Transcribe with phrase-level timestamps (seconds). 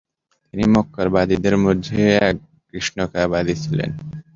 [0.45, 2.35] তিনি মক্কার বাদীদের মাঝে এক
[2.69, 3.91] কৃষ্ণকায়া বাদী ছিলেন।